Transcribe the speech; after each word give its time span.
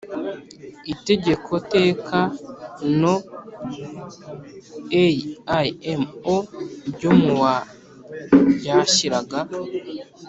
Itegeko 0.93 1.51
teka 1.73 2.19
no 3.01 3.15
A 5.03 5.05
I 5.65 5.67
M 5.99 6.03
O 6.35 6.37
ryo 6.91 7.11
mu 7.21 7.31
wa 7.41 7.55
ryashyiraga 8.55 9.39